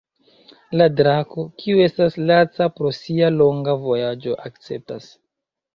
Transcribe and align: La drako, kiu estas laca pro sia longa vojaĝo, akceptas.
La 0.81 0.87
drako, 1.01 1.45
kiu 1.63 1.83
estas 1.89 2.17
laca 2.33 2.69
pro 2.79 2.95
sia 3.03 3.33
longa 3.39 3.79
vojaĝo, 3.87 4.39
akceptas. 4.51 5.13